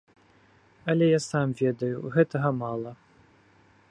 [0.93, 2.91] Але я сам ведаю, гэтага мала.